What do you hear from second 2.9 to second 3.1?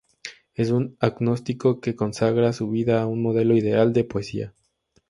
a